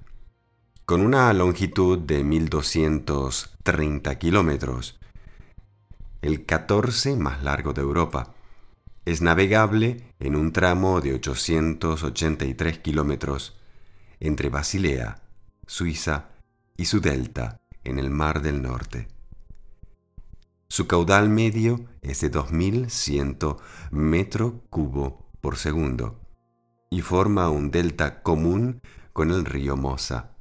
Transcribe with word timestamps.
con 0.90 1.02
una 1.02 1.32
longitud 1.34 2.00
de 2.00 2.26
1.230 2.26 4.18
kilómetros, 4.18 5.00
el 6.24 6.48
14 6.48 7.16
más 7.16 7.44
largo 7.44 7.74
de 7.74 7.82
Europa. 7.82 8.34
Es 9.06 9.22
navegable 9.22 10.16
en 10.20 10.36
un 10.36 10.52
tramo 10.52 11.00
de 11.00 11.14
883 11.14 12.80
kilómetros 12.80 13.56
entre 14.20 14.50
Basilea, 14.50 15.22
Suiza 15.68 16.30
y 16.76 16.86
su 16.86 17.02
delta 17.02 17.62
en 17.84 18.00
el 18.00 18.10
Mar 18.10 18.42
del 18.42 18.64
Norte. 18.64 19.10
Su 20.70 20.88
caudal 20.88 21.30
medio 21.30 21.86
es 22.02 22.22
de 22.22 22.32
2.100 22.32 23.58
metro 23.92 24.64
cubo 24.72 25.30
por 25.40 25.58
segundo 25.58 26.20
y 26.90 27.02
forma 27.02 27.52
un 27.52 27.70
delta 27.70 28.24
común 28.24 28.82
con 29.14 29.30
el 29.30 29.46
río 29.46 29.78
Mosa. 29.78 30.39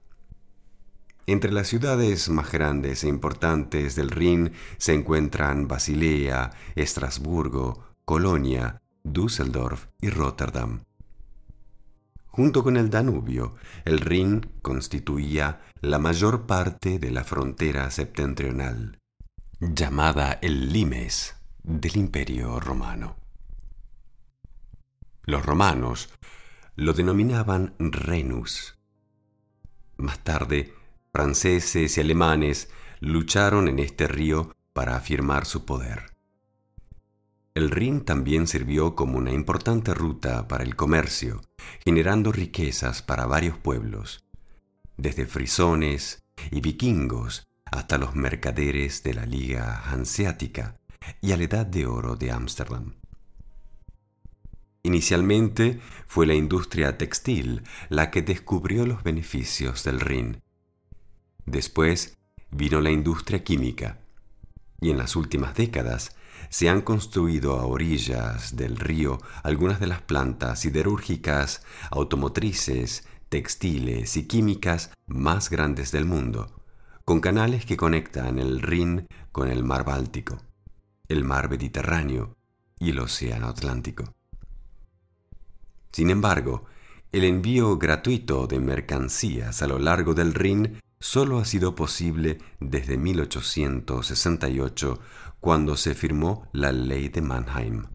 Entre 1.29 1.53
las 1.53 1.67
ciudades 1.67 2.31
más 2.31 2.51
grandes 2.51 3.05
e 3.05 3.09
importantes 3.09 3.95
del 3.95 4.09
Rin 4.09 4.53
se 4.79 4.95
encuentran 4.95 5.69
Basilea, 5.69 6.53
Estrasburgo, 6.75 7.85
Colonia, 8.07 8.81
Düsseldorf 9.05 9.89
y 10.01 10.09
Rotterdam. 10.09 10.85
Junto 12.29 12.65
con 12.65 12.79
el 12.79 12.89
Danubio, 12.89 13.57
el 13.85 14.01
Rin 14.01 14.41
constituía 14.63 15.61
la 15.83 15.99
mayor 15.99 16.47
parte 16.47 16.99
de 16.99 17.11
la 17.11 17.25
frontera 17.25 17.91
septentrional, 17.91 18.99
llamada 19.61 20.39
el 20.41 20.73
Limes 20.73 21.37
del 21.63 21.95
Imperio 21.99 22.59
Romano. 22.59 23.17
Los 25.25 25.45
romanos 25.45 26.09
lo 26.75 26.95
denominaban 26.95 27.75
Renus. 27.79 28.79
Más 29.99 30.21
tarde, 30.21 30.78
franceses 31.13 31.97
y 31.97 32.01
alemanes 32.01 32.71
lucharon 33.01 33.69
en 33.69 33.79
este 33.79 34.07
río 34.07 34.55
para 34.73 34.97
afirmar 34.97 35.47
su 35.47 35.65
poder. 35.65 36.13
El 37.55 37.71
Rin 37.71 38.05
también 38.05 38.47
sirvió 38.47 38.95
como 38.95 39.19
una 39.19 39.33
importante 39.33 39.93
ruta 39.95 40.47
para 40.47 40.63
el 40.63 40.77
comercio, 40.77 41.41
generando 41.85 42.31
riquezas 42.31 43.03
para 43.03 43.27
varios 43.27 43.59
pueblos, 43.59 44.25
desde 44.97 45.27
frisones 45.27 46.23
y 46.53 46.61
vikingos 46.61 47.49
hasta 47.65 47.99
los 47.99 48.15
mercaderes 48.15 49.03
de 49.03 49.15
la 49.15 49.27
Liga 49.27 49.83
Hanseática 49.87 50.79
y 51.21 51.33
a 51.33 51.37
la 51.37 51.45
Edad 51.45 51.67
de 51.67 51.87
Oro 51.87 52.15
de 52.15 52.31
Ámsterdam. 52.31 52.95
Inicialmente 54.85 55.81
fue 56.07 56.27
la 56.27 56.35
industria 56.35 56.97
textil 56.97 57.65
la 57.89 58.11
que 58.11 58.23
descubrió 58.23 58.87
los 58.87 59.03
beneficios 59.03 59.83
del 59.83 60.01
Rin 60.01 60.41
Después 61.49 62.19
vino 62.51 62.83
la 62.83 62.91
industria 62.91 63.43
química 63.43 64.01
y 64.83 64.91
en 64.91 64.99
las 64.99 65.17
últimas 65.17 65.55
décadas 65.55 66.15
se 66.51 66.69
han 66.69 66.83
construido 66.83 67.59
a 67.59 67.65
orillas 67.65 68.55
del 68.55 68.77
río 68.77 69.19
algunas 69.43 69.81
de 69.81 69.87
las 69.87 70.03
plantas 70.03 70.61
siderúrgicas, 70.61 71.63
automotrices, 71.91 73.09
textiles 73.31 74.19
y 74.19 74.27
químicas 74.27 74.91
más 75.07 75.49
grandes 75.49 75.91
del 75.91 76.05
mundo, 76.05 76.63
con 77.07 77.21
canales 77.21 77.65
que 77.65 77.79
conectan 77.79 78.39
el 78.39 78.61
Rin 78.61 79.09
con 79.33 79.49
el 79.49 79.65
mar 79.65 79.87
Báltico, 79.87 80.37
el 81.09 81.25
mar 81.25 81.49
Mediterráneo 81.49 82.37
y 82.79 82.91
el 82.91 82.99
Océano 82.99 83.49
Atlántico. 83.49 84.05
Sin 85.93 86.11
embargo, 86.11 86.67
el 87.11 87.25
envío 87.25 87.79
gratuito 87.79 88.47
de 88.47 88.61
mercancías 88.61 89.63
a 89.63 89.67
lo 89.67 89.79
largo 89.79 90.13
del 90.13 90.35
Rin 90.35 90.79
solo 91.01 91.39
ha 91.39 91.45
sido 91.45 91.75
posible 91.75 92.39
desde 92.61 92.99
1868, 92.99 95.01
cuando 95.41 95.77
se 95.77 95.95
firmó 95.95 96.49
la 96.53 96.73
Ley 96.73 97.09
de 97.09 97.23
Mannheim. 97.23 97.87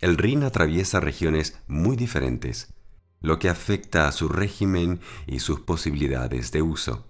El 0.00 0.16
Rin 0.16 0.44
atraviesa 0.44 1.00
regiones 1.00 1.58
muy 1.66 1.96
diferentes, 1.96 2.72
lo 3.20 3.38
que 3.38 3.48
afecta 3.48 4.06
a 4.06 4.12
su 4.12 4.28
régimen 4.28 5.00
y 5.26 5.40
sus 5.40 5.60
posibilidades 5.60 6.52
de 6.52 6.62
uso. 6.62 7.06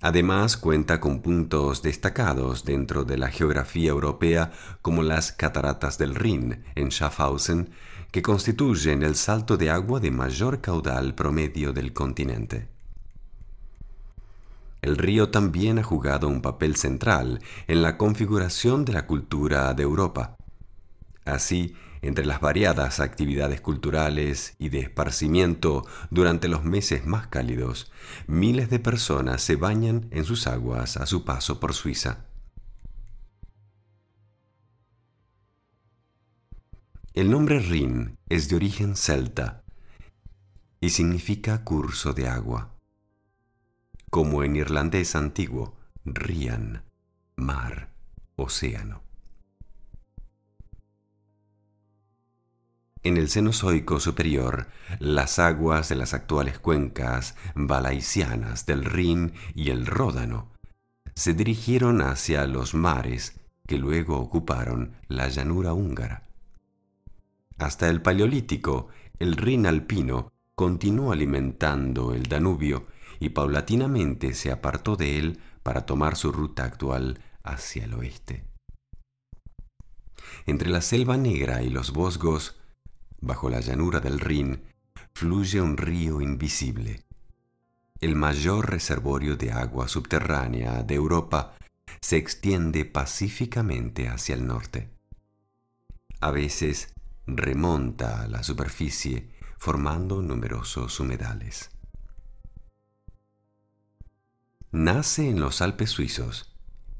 Además 0.00 0.56
cuenta 0.56 0.98
con 0.98 1.20
puntos 1.20 1.82
destacados 1.82 2.64
dentro 2.64 3.04
de 3.04 3.18
la 3.18 3.28
geografía 3.28 3.90
europea 3.90 4.50
como 4.80 5.02
las 5.02 5.32
cataratas 5.32 5.98
del 5.98 6.14
Rin 6.14 6.64
en 6.74 6.90
Schaffhausen 6.90 7.70
que 8.10 8.22
constituyen 8.22 9.02
el 9.02 9.14
salto 9.14 9.56
de 9.56 9.70
agua 9.70 10.00
de 10.00 10.10
mayor 10.10 10.60
caudal 10.60 11.14
promedio 11.14 11.72
del 11.72 11.92
continente. 11.92 12.68
El 14.82 14.96
río 14.96 15.30
también 15.30 15.78
ha 15.78 15.82
jugado 15.82 16.26
un 16.26 16.40
papel 16.40 16.76
central 16.76 17.40
en 17.68 17.82
la 17.82 17.98
configuración 17.98 18.84
de 18.84 18.94
la 18.94 19.06
cultura 19.06 19.74
de 19.74 19.82
Europa. 19.82 20.36
Así, 21.26 21.74
entre 22.02 22.24
las 22.24 22.40
variadas 22.40 22.98
actividades 22.98 23.60
culturales 23.60 24.54
y 24.58 24.70
de 24.70 24.80
esparcimiento 24.80 25.86
durante 26.10 26.48
los 26.48 26.64
meses 26.64 27.04
más 27.04 27.26
cálidos, 27.26 27.92
miles 28.26 28.70
de 28.70 28.78
personas 28.78 29.42
se 29.42 29.56
bañan 29.56 30.08
en 30.10 30.24
sus 30.24 30.46
aguas 30.46 30.96
a 30.96 31.04
su 31.04 31.24
paso 31.24 31.60
por 31.60 31.74
Suiza. 31.74 32.29
El 37.12 37.28
nombre 37.28 37.58
Rin 37.58 38.18
es 38.28 38.48
de 38.48 38.54
origen 38.54 38.94
celta 38.94 39.64
y 40.80 40.90
significa 40.90 41.64
curso 41.64 42.12
de 42.12 42.28
agua, 42.28 42.76
como 44.10 44.44
en 44.44 44.54
irlandés 44.54 45.16
antiguo, 45.16 45.76
Rian, 46.04 46.84
mar, 47.34 47.92
océano. 48.36 49.02
En 53.02 53.16
el 53.16 53.28
Cenozoico 53.28 53.98
superior, 53.98 54.68
las 55.00 55.40
aguas 55.40 55.88
de 55.88 55.96
las 55.96 56.14
actuales 56.14 56.60
cuencas 56.60 57.34
balaisianas 57.56 58.66
del 58.66 58.84
Rin 58.84 59.32
y 59.56 59.70
el 59.70 59.84
Ródano 59.84 60.52
se 61.16 61.34
dirigieron 61.34 62.02
hacia 62.02 62.46
los 62.46 62.72
mares 62.74 63.40
que 63.66 63.78
luego 63.78 64.18
ocuparon 64.18 64.92
la 65.08 65.26
llanura 65.28 65.72
húngara. 65.72 66.29
Hasta 67.60 67.90
el 67.90 68.00
Paleolítico, 68.00 68.88
el 69.18 69.36
Rin 69.36 69.66
alpino 69.66 70.32
continuó 70.54 71.12
alimentando 71.12 72.14
el 72.14 72.22
Danubio 72.22 72.86
y 73.18 73.28
paulatinamente 73.28 74.32
se 74.32 74.50
apartó 74.50 74.96
de 74.96 75.18
él 75.18 75.40
para 75.62 75.84
tomar 75.84 76.16
su 76.16 76.32
ruta 76.32 76.64
actual 76.64 77.20
hacia 77.42 77.84
el 77.84 77.92
oeste. 77.92 78.44
Entre 80.46 80.70
la 80.70 80.80
selva 80.80 81.18
negra 81.18 81.62
y 81.62 81.68
los 81.68 81.92
bosgos, 81.92 82.58
bajo 83.20 83.50
la 83.50 83.60
llanura 83.60 84.00
del 84.00 84.20
Rin, 84.20 84.62
fluye 85.12 85.60
un 85.60 85.76
río 85.76 86.22
invisible. 86.22 87.04
El 88.00 88.16
mayor 88.16 88.70
reservorio 88.70 89.36
de 89.36 89.52
agua 89.52 89.86
subterránea 89.86 90.82
de 90.82 90.94
Europa 90.94 91.56
se 92.00 92.16
extiende 92.16 92.86
pacíficamente 92.86 94.08
hacia 94.08 94.34
el 94.34 94.46
norte. 94.46 94.88
A 96.22 96.30
veces 96.30 96.94
remonta 97.36 98.22
a 98.22 98.28
la 98.28 98.42
superficie 98.42 99.30
formando 99.58 100.22
numerosos 100.22 100.98
humedales. 101.00 101.70
Nace 104.72 105.28
en 105.28 105.40
los 105.40 105.60
Alpes 105.62 105.90
suizos, 105.90 106.54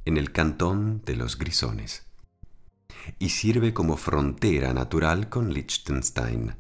en 0.05 0.17
el 0.17 0.33
cantón 0.33 1.03
de 1.07 1.17
los 1.17 1.39
Grisones, 1.39 2.07
y 3.19 3.31
sirve 3.31 3.73
como 3.73 3.97
frontera 3.97 4.75
natural 4.75 5.29
con 5.29 5.55
Liechtenstein, 5.55 6.57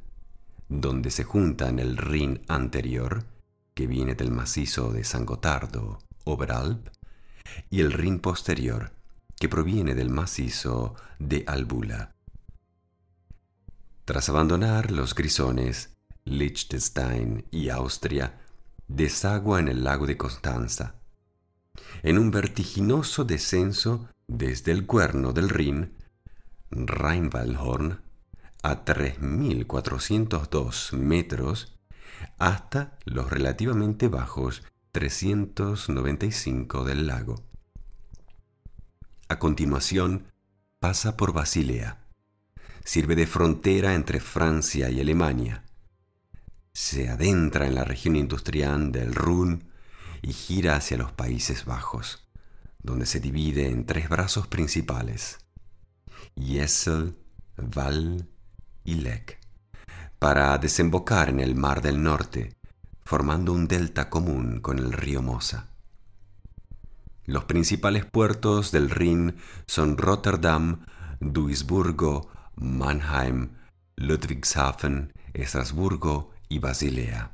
donde 0.68 1.10
se 1.10 1.24
juntan 1.24 1.78
el 1.78 1.96
Rin 1.96 2.42
anterior, 2.48 3.24
que 3.74 3.86
viene 3.86 4.14
del 4.14 4.30
macizo 4.30 4.92
de 4.92 5.04
San 5.04 5.26
Gotardo, 5.26 5.98
Oberalp, 6.24 6.88
y 7.68 7.80
el 7.80 7.92
Rin 7.92 8.20
posterior, 8.20 8.92
que 9.38 9.48
proviene 9.48 9.94
del 9.94 10.10
macizo 10.10 10.94
de 11.18 11.44
Albula. 11.46 12.14
Tras 14.10 14.28
abandonar 14.28 14.90
los 14.90 15.14
Grisones, 15.14 15.94
Liechtenstein 16.24 17.46
y 17.52 17.68
Austria, 17.68 18.40
desagua 18.88 19.60
en 19.60 19.68
el 19.68 19.84
lago 19.84 20.04
de 20.04 20.16
Constanza. 20.16 20.96
En 22.02 22.18
un 22.18 22.32
vertiginoso 22.32 23.24
descenso 23.24 24.08
desde 24.26 24.72
el 24.72 24.84
cuerno 24.84 25.32
del 25.32 25.48
Rin, 25.48 25.94
Rheinwaldhorn, 26.72 28.00
a 28.64 28.84
3.402 28.84 30.96
metros, 30.96 31.78
hasta 32.36 32.98
los 33.04 33.30
relativamente 33.30 34.08
bajos 34.08 34.64
395 34.90 36.82
del 36.82 37.06
lago. 37.06 37.44
A 39.28 39.38
continuación, 39.38 40.32
pasa 40.80 41.16
por 41.16 41.32
Basilea 41.32 41.99
sirve 42.90 43.14
de 43.14 43.28
frontera 43.28 43.94
entre 43.94 44.18
Francia 44.18 44.90
y 44.90 45.00
Alemania. 45.00 45.62
Se 46.72 47.08
adentra 47.08 47.68
en 47.68 47.76
la 47.76 47.84
región 47.84 48.16
industrial 48.16 48.90
del 48.90 49.14
Ruhr 49.14 49.60
y 50.22 50.32
gira 50.32 50.74
hacia 50.74 50.96
los 50.96 51.12
Países 51.12 51.64
Bajos, 51.64 52.26
donde 52.82 53.06
se 53.06 53.20
divide 53.20 53.68
en 53.68 53.86
tres 53.86 54.08
brazos 54.08 54.48
principales, 54.48 55.38
Jessel, 56.34 57.16
Val 57.56 58.28
y 58.82 58.94
Lech, 58.96 59.38
para 60.18 60.58
desembocar 60.58 61.28
en 61.28 61.38
el 61.38 61.54
Mar 61.54 61.82
del 61.82 62.02
Norte, 62.02 62.56
formando 63.04 63.52
un 63.52 63.68
delta 63.68 64.10
común 64.10 64.58
con 64.58 64.80
el 64.80 64.92
río 64.92 65.22
Mosa. 65.22 65.68
Los 67.24 67.44
principales 67.44 68.04
puertos 68.04 68.72
del 68.72 68.90
Rin 68.90 69.36
son 69.68 69.96
Rotterdam, 69.96 70.86
Duisburgo, 71.20 72.28
Mannheim, 72.56 73.56
Ludwigshafen, 73.96 75.12
Estrasburgo 75.34 76.30
y 76.48 76.58
Basilea. 76.58 77.32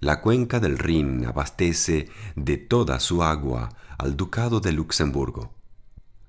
La 0.00 0.20
cuenca 0.20 0.58
del 0.58 0.78
Rin 0.78 1.24
abastece 1.26 2.08
de 2.34 2.56
toda 2.56 2.98
su 2.98 3.22
agua 3.22 3.68
al 3.98 4.16
Ducado 4.16 4.60
de 4.60 4.72
Luxemburgo. 4.72 5.54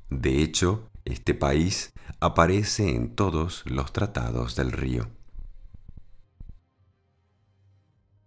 De 0.09 0.43
hecho, 0.43 0.91
este 1.05 1.33
país 1.33 1.93
aparece 2.19 2.95
en 2.95 3.15
todos 3.15 3.63
los 3.65 3.91
tratados 3.91 4.55
del 4.55 4.71
río. 4.71 5.09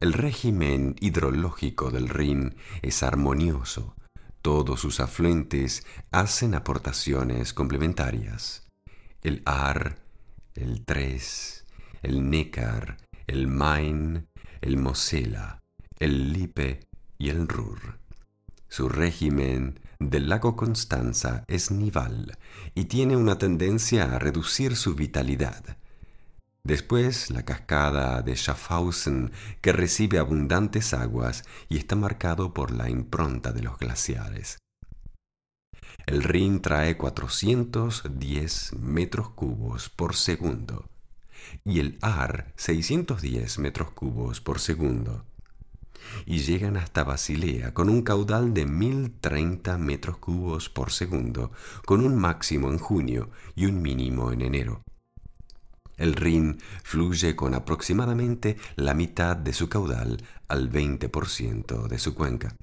El 0.01 0.13
régimen 0.13 0.97
hidrológico 1.01 1.91
del 1.91 2.09
Rin 2.09 2.57
es 2.83 3.03
armonioso. 3.03 3.95
Todos 4.43 4.81
sus 4.81 4.99
afluentes 5.01 5.87
hacen 6.11 6.55
aportaciones 6.55 7.55
complementarias 7.55 8.66
el 9.23 9.43
Ar, 9.45 9.99
el 10.55 10.85
Tres, 10.85 11.65
el 12.03 12.31
Neckar, 12.31 12.99
el 13.27 13.47
Main, 13.47 14.29
el 14.61 14.77
Mosela, 14.77 15.63
el 15.99 16.33
Lippe 16.33 16.81
y 17.19 17.31
el 17.31 17.49
Ruhr. 17.49 17.99
Su 18.69 18.89
régimen 18.89 19.81
del 19.99 20.29
lago 20.29 20.57
Constanza 20.57 21.45
es 21.49 21.71
nival 21.71 22.37
y 22.75 22.85
tiene 22.87 23.17
una 23.17 23.39
tendencia 23.39 24.05
a 24.05 24.19
reducir 24.19 24.77
su 24.77 24.95
vitalidad. 24.95 25.79
Después 26.65 27.31
la 27.31 27.45
cascada 27.45 28.23
de 28.23 28.35
Schaffhausen, 28.35 29.31
que 29.61 29.73
recibe 29.73 30.19
abundantes 30.19 30.95
aguas 30.95 31.45
y 31.69 31.79
está 31.79 31.95
marcado 31.95 32.53
por 32.53 32.73
la 32.73 32.91
impronta 32.91 33.53
de 33.53 33.63
los 33.63 33.79
glaciares. 33.79 34.59
El 36.07 36.23
Rin 36.23 36.63
trae 36.63 36.97
410 36.97 38.75
metros 38.79 39.29
cubos 39.31 39.89
por 39.89 40.15
segundo 40.15 40.89
y 41.65 41.81
el 41.81 41.99
Ar 42.01 42.53
610 42.55 43.59
metros 43.59 43.91
cubos 43.91 44.41
por 44.41 44.61
segundo. 44.61 45.25
Y 46.25 46.39
llegan 46.39 46.77
hasta 46.77 47.03
Basilea 47.03 47.75
con 47.75 47.89
un 47.89 48.03
caudal 48.03 48.55
de 48.55 48.67
1030 48.67 49.79
metros 49.79 50.19
cubos 50.19 50.69
por 50.69 50.93
segundo, 50.93 51.51
con 51.85 52.05
un 52.05 52.15
máximo 52.15 52.71
en 52.71 52.79
junio 52.79 53.31
y 53.57 53.67
un 53.67 53.83
mínimo 53.83 54.31
en 54.31 54.43
enero. 54.43 54.83
El 55.97 56.15
Rin 56.15 56.59
fluye 56.85 57.35
con 57.35 57.53
aproximadamente 57.53 58.57
la 58.77 58.95
mitad 58.95 59.37
de 59.37 59.53
su 59.53 59.69
caudal 59.69 60.23
al 60.47 60.71
20% 60.71 61.89
de 61.89 61.99
su 61.99 62.15
cuenca 62.15 62.55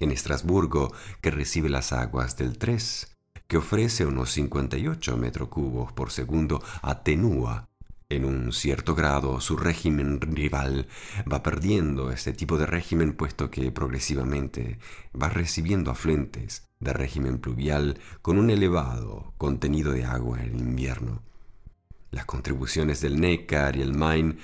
en 0.00 0.10
Estrasburgo, 0.10 0.92
que 1.20 1.30
recibe 1.30 1.68
las 1.68 1.92
aguas 1.92 2.36
del 2.36 2.58
3, 2.58 3.16
que 3.46 3.56
ofrece 3.56 4.04
unos 4.04 4.30
58 4.32 5.16
metros 5.16 5.48
cubos 5.48 5.92
por 5.92 6.10
segundo, 6.10 6.62
atenúa 6.82 7.68
en 8.10 8.24
un 8.24 8.52
cierto 8.52 8.94
grado 8.94 9.40
su 9.40 9.56
régimen 9.56 10.20
rival, 10.20 10.86
va 11.30 11.42
perdiendo 11.42 12.10
este 12.10 12.32
tipo 12.32 12.56
de 12.56 12.66
régimen 12.66 13.12
puesto 13.12 13.50
que 13.50 13.70
progresivamente 13.70 14.78
va 15.20 15.28
recibiendo 15.28 15.90
afluentes 15.90 16.68
de 16.80 16.92
régimen 16.92 17.38
pluvial 17.38 17.98
con 18.22 18.38
un 18.38 18.50
elevado 18.50 19.34
contenido 19.36 19.92
de 19.92 20.04
agua 20.04 20.42
en 20.42 20.58
invierno. 20.58 21.22
Las 22.10 22.24
contribuciones 22.24 23.02
del 23.02 23.20
Neckar 23.20 23.76
y 23.76 23.82
el 23.82 23.94
Main 23.94 24.38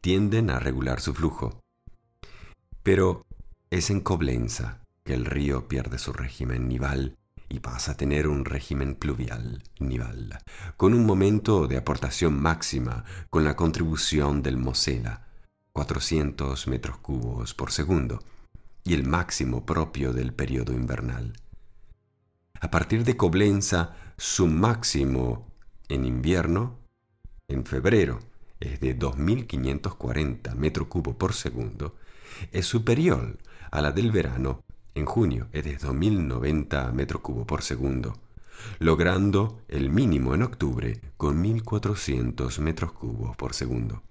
tienden 0.00 0.48
a 0.48 0.58
regular 0.58 1.00
su 1.00 1.12
flujo. 1.12 1.60
Pero 2.82 3.26
es 3.68 3.90
en 3.90 4.00
Coblenza 4.00 4.80
el 5.12 5.24
río 5.24 5.68
pierde 5.68 5.98
su 5.98 6.12
régimen 6.12 6.68
nival 6.68 7.16
y 7.48 7.58
pasa 7.58 7.92
a 7.92 7.96
tener 7.96 8.28
un 8.28 8.44
régimen 8.44 8.94
pluvial 8.94 9.62
nival, 9.80 10.38
con 10.76 10.94
un 10.94 11.04
momento 11.04 11.66
de 11.66 11.76
aportación 11.76 12.40
máxima 12.40 13.04
con 13.28 13.44
la 13.44 13.56
contribución 13.56 14.40
del 14.42 14.56
Mosela, 14.56 15.26
400 15.72 16.68
metros 16.68 16.98
cubos 16.98 17.54
por 17.54 17.72
segundo, 17.72 18.22
y 18.84 18.94
el 18.94 19.04
máximo 19.04 19.66
propio 19.66 20.12
del 20.12 20.32
periodo 20.32 20.72
invernal. 20.72 21.32
A 22.60 22.70
partir 22.70 23.04
de 23.04 23.16
Coblenza, 23.16 23.96
su 24.16 24.46
máximo 24.46 25.48
en 25.88 26.04
invierno, 26.04 26.78
en 27.48 27.64
febrero, 27.64 28.20
es 28.60 28.78
de 28.78 28.96
2.540 28.96 30.54
metros 30.54 30.86
cubos 30.86 31.16
por 31.16 31.32
segundo, 31.32 31.96
es 32.52 32.66
superior 32.66 33.38
a 33.70 33.80
la 33.80 33.90
del 33.90 34.12
verano 34.12 34.62
en 34.94 35.06
junio 35.06 35.48
es 35.52 35.64
de 35.64 35.78
2.090 35.78 36.92
metros 36.92 37.22
cubos 37.22 37.46
por 37.46 37.62
segundo, 37.62 38.18
logrando 38.78 39.62
el 39.68 39.90
mínimo 39.90 40.34
en 40.34 40.42
octubre 40.42 41.00
con 41.16 41.42
1.400 41.42 42.58
metros 42.60 42.92
cubos 42.92 43.36
por 43.36 43.54
segundo. 43.54 44.02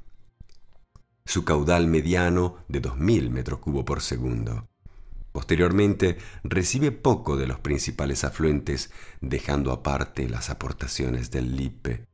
Su 1.25 1.45
caudal 1.45 1.87
mediano 1.87 2.57
de 2.67 2.81
2.000 2.81 3.29
metros 3.29 3.59
cubos 3.59 3.83
por 3.83 4.01
segundo. 4.01 4.67
Posteriormente 5.31 6.17
recibe 6.43 6.91
poco 6.91 7.37
de 7.37 7.45
los 7.45 7.59
principales 7.59 8.23
afluentes, 8.23 8.91
dejando 9.21 9.71
aparte 9.71 10.27
las 10.27 10.49
aportaciones 10.49 11.29
del 11.29 11.55
Lippe 11.55 12.07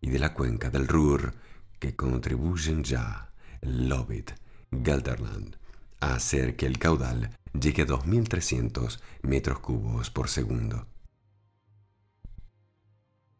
y 0.00 0.10
de 0.10 0.18
la 0.18 0.34
cuenca 0.34 0.68
del 0.68 0.86
Ruhr, 0.86 1.34
que 1.78 1.96
contribuyen 1.96 2.84
ya 2.84 3.32
Lobit, 3.62 4.32
Gelderland, 4.70 5.56
a 6.02 6.14
hacer 6.14 6.56
que 6.56 6.66
el 6.66 6.78
caudal 6.78 7.30
llegue 7.58 7.82
a 7.82 7.86
2.300 7.86 9.00
metros 9.22 9.60
cubos 9.60 10.10
por 10.10 10.28
segundo. 10.28 10.86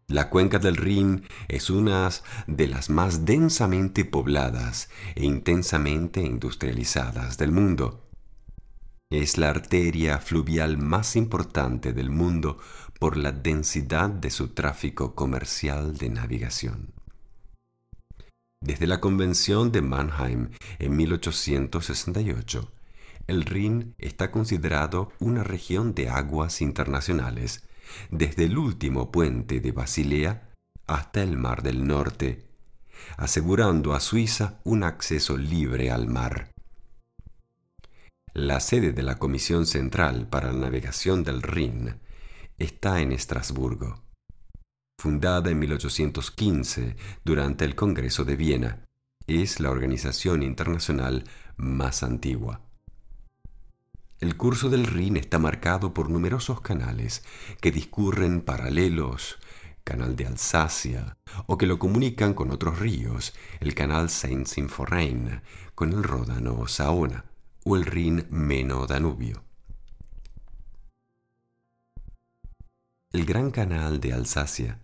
La 0.07 0.29
cuenca 0.29 0.59
del 0.59 0.77
Rin 0.77 1.25
es 1.49 1.71
una 1.71 2.09
de 2.47 2.67
las 2.69 2.91
más 2.91 3.25
densamente 3.25 4.05
pobladas 4.05 4.91
e 5.15 5.25
intensamente 5.25 6.21
industrializadas 6.23 7.37
del 7.37 7.51
mundo. 7.51 8.09
es 9.11 9.37
la 9.37 9.51
arteria 9.51 10.19
fluvial 10.19 10.79
más 10.79 11.17
importante 11.17 11.93
del 11.93 12.09
mundo 12.09 12.57
por 12.99 13.19
la 13.19 13.33
densidad 13.33 14.09
de 14.09 14.31
su 14.31 14.55
tráfico 14.55 15.15
comercial 15.15 15.99
de 15.99 16.09
navegación. 16.09 17.02
Desde 18.63 18.87
la 18.87 19.01
Convención 19.01 19.73
de 19.73 19.83
Mannheim 19.83 20.51
en 20.79 20.97
1868, 20.97 22.71
el 23.27 23.45
Rin 23.45 23.97
está 23.99 24.31
considerado 24.31 25.11
una 25.19 25.43
región 25.43 25.95
de 25.95 26.09
aguas 26.09 26.63
internacionales, 26.63 27.65
desde 28.13 28.45
el 28.45 28.57
último 28.57 29.11
puente 29.11 29.59
de 29.59 29.73
Basilea 29.73 30.53
hasta 30.87 31.25
el 31.25 31.37
Mar 31.37 31.65
del 31.65 31.89
Norte, 31.89 32.47
asegurando 33.17 33.95
a 33.95 34.01
Suiza 34.01 34.61
un 34.63 34.85
acceso 34.85 35.37
libre 35.37 35.91
al 35.91 36.07
mar. 36.07 36.53
La 38.33 38.61
sede 38.61 38.93
de 38.93 39.03
la 39.03 39.19
Comisión 39.19 39.67
Central 39.67 40.29
para 40.29 40.53
la 40.53 40.61
Navegación 40.61 41.25
del 41.25 41.43
Rin 41.43 41.97
está 42.59 43.01
en 43.01 43.11
Estrasburgo 43.11 44.12
fundada 45.03 45.51
en 45.51 45.59
1815 45.59 46.95
durante 47.25 47.65
el 47.65 47.75
Congreso 47.75 48.25
de 48.25 48.37
Viena. 48.37 48.85
Es 49.27 49.59
la 49.59 49.73
organización 49.73 50.45
internacional 50.45 51.25
más 51.57 52.05
antigua. 52.05 52.61
El 54.21 54.37
curso 54.37 54.71
del 54.71 54.87
Rin 54.87 55.17
está 55.17 55.41
marcado 55.41 55.93
por 55.93 56.09
numerosos 56.09 56.61
canales 56.61 57.25
que 57.61 57.73
discurren 57.73 58.43
paralelos, 58.43 59.41
canal 59.83 60.15
de 60.15 60.27
Alsacia, 60.27 61.17
o 61.47 61.59
que 61.59 61.67
lo 61.67 61.81
comunican 61.81 62.33
con 62.33 62.53
otros 62.53 62.79
ríos, 62.79 63.35
el 63.59 63.75
canal 63.75 64.09
Saint-Symphorien 64.09 65.43
con 65.75 65.93
el 65.93 66.05
Ródano 66.05 66.69
Saona 66.69 67.25
o 67.65 67.75
el 67.75 67.87
Rin 67.87 68.29
Meno-Danubio. 68.31 69.43
El 73.11 73.27
Gran 73.27 73.51
Canal 73.51 73.99
de 73.99 74.13
Alsacia 74.13 74.79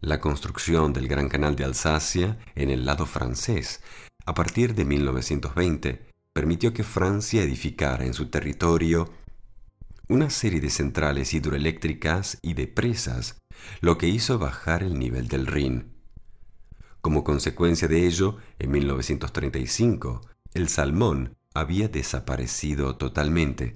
la 0.00 0.20
construcción 0.20 0.92
del 0.92 1.08
Gran 1.08 1.28
Canal 1.28 1.56
de 1.56 1.64
Alsacia 1.64 2.38
en 2.54 2.70
el 2.70 2.86
lado 2.86 3.04
francés, 3.04 3.82
a 4.26 4.34
partir 4.34 4.74
de 4.74 4.84
1920, 4.84 6.06
permitió 6.32 6.72
que 6.72 6.84
Francia 6.84 7.42
edificara 7.42 8.04
en 8.04 8.14
su 8.14 8.26
territorio 8.30 9.10
una 10.08 10.30
serie 10.30 10.60
de 10.60 10.70
centrales 10.70 11.34
hidroeléctricas 11.34 12.38
y 12.42 12.54
de 12.54 12.68
presas, 12.68 13.38
lo 13.80 13.98
que 13.98 14.06
hizo 14.06 14.38
bajar 14.38 14.84
el 14.84 14.98
nivel 14.98 15.26
del 15.26 15.46
Rin. 15.46 15.92
Como 17.00 17.24
consecuencia 17.24 17.88
de 17.88 18.06
ello, 18.06 18.36
en 18.58 18.70
1935, 18.70 20.20
el 20.54 20.68
salmón 20.68 21.34
había 21.54 21.88
desaparecido 21.88 22.96
totalmente, 22.96 23.74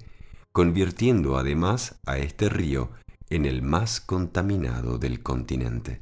convirtiendo 0.53 1.37
además 1.37 1.99
a 2.05 2.17
este 2.17 2.47
río 2.47 2.91
en 3.29 3.45
el 3.45 3.61
más 3.61 3.99
contaminado 3.99 4.97
del 4.97 5.21
continente. 5.21 6.01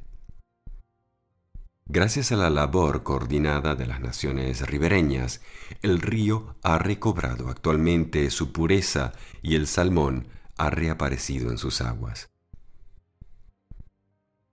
Gracias 1.86 2.32
a 2.32 2.38
la 2.38 2.50
labor 2.50 3.04
coordinada 3.04 3.76
de 3.76 3.86
las 3.86 4.00
naciones 4.00 4.62
ribereñas, 4.62 5.42
el 5.82 6.02
río 6.02 6.56
ha 6.64 6.78
recobrado 6.78 7.50
actualmente 7.50 8.30
su 8.30 8.52
pureza 8.52 9.12
y 9.42 9.56
el 9.56 9.68
salmón 9.68 10.28
ha 10.58 10.70
reaparecido 10.70 11.52
en 11.52 11.58
sus 11.58 11.82
aguas. 11.82 12.30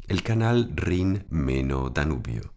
El 0.08 0.22
canal 0.22 0.72
Rin-Meno-Danubio 0.74 2.54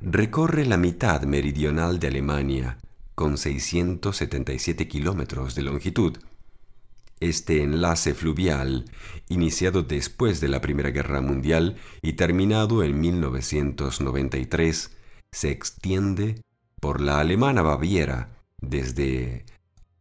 recorre 0.00 0.66
la 0.66 0.76
mitad 0.76 1.22
meridional 1.22 2.00
de 2.00 2.08
Alemania 2.08 2.78
con 3.14 3.38
677 3.38 4.88
kilómetros 4.88 5.54
de 5.54 5.62
longitud 5.62 6.18
este 7.28 7.62
enlace 7.62 8.14
fluvial, 8.14 8.84
iniciado 9.28 9.82
después 9.82 10.40
de 10.40 10.48
la 10.48 10.60
Primera 10.60 10.90
Guerra 10.90 11.20
Mundial 11.20 11.76
y 12.02 12.14
terminado 12.14 12.82
en 12.82 13.00
1993, 13.00 14.96
se 15.30 15.50
extiende 15.50 16.42
por 16.80 17.00
la 17.00 17.20
alemana 17.20 17.62
Baviera 17.62 18.28
desde 18.60 19.44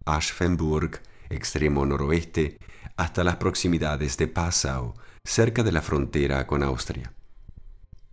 Aschenburg, 0.05 1.01
extremo 1.29 1.85
noroeste, 1.85 2.57
hasta 2.97 3.23
las 3.23 3.37
proximidades 3.37 4.17
de 4.17 4.27
Passau, 4.27 4.93
cerca 5.23 5.63
de 5.63 5.71
la 5.71 5.81
frontera 5.81 6.45
con 6.47 6.63
Austria. 6.63 7.13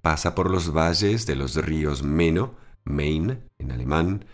Pasa 0.02 0.34
por 0.34 0.50
los 0.50 0.72
valles 0.72 1.26
de 1.26 1.36
los 1.36 1.56
ríos 1.56 2.02
Meno, 2.02 2.54
Main 2.84 3.42
en 3.58 3.72
alemán, 3.72 4.24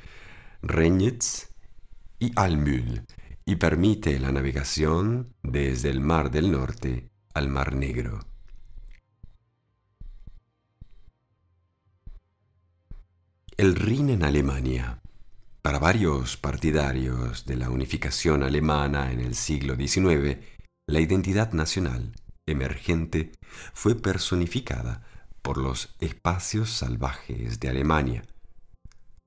Regnitz 0.62 1.48
y 2.18 2.32
Almühl, 2.36 3.04
y 3.46 3.56
permite 3.56 4.18
la 4.18 4.32
navegación 4.32 5.34
desde 5.42 5.90
el 5.90 6.00
Mar 6.00 6.30
del 6.30 6.50
Norte 6.50 7.10
al 7.34 7.48
Mar 7.48 7.74
Negro. 7.74 8.20
El 13.56 13.76
Rin 13.76 14.10
en 14.10 14.24
Alemania. 14.24 15.00
Para 15.62 15.78
varios 15.78 16.36
partidarios 16.36 17.46
de 17.46 17.56
la 17.56 17.70
unificación 17.70 18.42
alemana 18.42 19.12
en 19.12 19.20
el 19.20 19.34
siglo 19.34 19.76
XIX, 19.76 20.38
la 20.86 21.00
identidad 21.00 21.52
nacional 21.52 22.12
emergente 22.46 23.32
fue 23.72 23.94
personificada 23.94 25.02
por 25.40 25.58
los 25.58 25.94
espacios 26.00 26.70
salvajes 26.70 27.60
de 27.60 27.68
Alemania, 27.68 28.24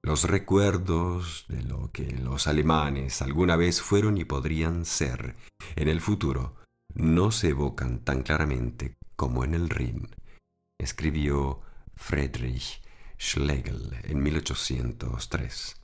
los 0.04 0.24
recuerdos 0.24 1.46
de 1.50 1.64
lo 1.64 1.92
que 1.92 2.12
los 2.12 2.48
alemanes 2.48 3.22
alguna 3.22 3.56
vez 3.56 3.82
fueron 3.82 4.18
y 4.18 4.26
podrían 4.26 4.86
ser 4.86 5.36
en 5.76 5.90
el 5.90 6.02
futuro 6.02 6.56
no 6.94 7.32
se 7.32 7.50
evocan 7.50 8.00
tan 8.00 8.24
claramente 8.24 8.96
como 9.16 9.44
en 9.44 9.54
el 9.54 9.70
Rin, 9.70 10.10
escribió 10.80 11.62
Friedrich 11.96 12.82
Schlegel 13.20 13.96
en 14.04 14.22
1803. 14.22 15.76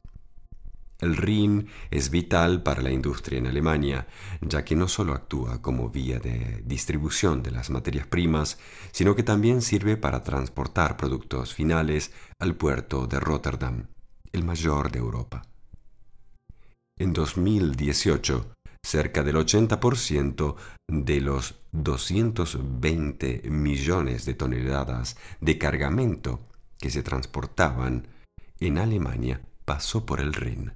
El 0.99 1.17
Rin 1.17 1.67
es 1.91 2.09
vital 2.09 2.63
para 2.63 2.81
la 2.81 2.91
industria 2.91 3.39
en 3.39 3.47
Alemania, 3.47 4.07
ya 4.41 4.63
que 4.63 4.75
no 4.75 4.87
solo 4.87 5.13
actúa 5.13 5.61
como 5.61 5.89
vía 5.89 6.19
de 6.19 6.61
distribución 6.63 7.43
de 7.43 7.51
las 7.51 7.69
materias 7.69 8.07
primas, 8.07 8.57
sino 8.91 9.15
que 9.15 9.23
también 9.23 9.61
sirve 9.61 9.97
para 9.97 10.23
transportar 10.23 10.95
productos 10.95 11.53
finales 11.53 12.13
al 12.39 12.55
puerto 12.55 13.05
de 13.05 13.19
Rotterdam 13.19 13.87
el 14.33 14.43
mayor 14.43 14.91
de 14.91 14.99
Europa. 14.99 15.43
En 16.97 17.13
2018, 17.13 18.55
cerca 18.83 19.23
del 19.23 19.35
80% 19.35 20.55
de 20.87 21.21
los 21.21 21.55
220 21.71 23.43
millones 23.49 24.25
de 24.25 24.33
toneladas 24.33 25.17
de 25.39 25.57
cargamento 25.57 26.41
que 26.79 26.89
se 26.89 27.03
transportaban 27.03 28.07
en 28.59 28.77
Alemania 28.79 29.41
pasó 29.65 30.05
por 30.05 30.19
el 30.19 30.33
Rin. 30.33 30.73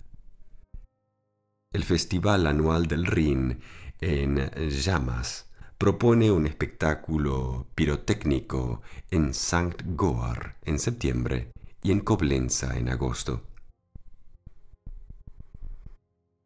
El 1.74 1.84
Festival 1.84 2.48
Anual 2.48 2.88
del 2.88 3.06
Rin 3.06 3.60
en 4.00 4.50
llamas 4.70 5.48
propone 5.78 6.32
un 6.32 6.48
espectáculo 6.48 7.68
pirotécnico 7.76 8.82
en 9.12 9.30
St. 9.30 9.84
Goar 9.86 10.58
en 10.64 10.80
septiembre 10.80 11.52
y 11.84 11.92
en 11.92 12.00
Coblenza 12.02 12.78
en 12.78 12.90
agosto. 12.90 13.44